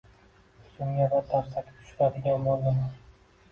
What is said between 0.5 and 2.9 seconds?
Yuzimga bir tarsaki tushiradigan bo’ldim.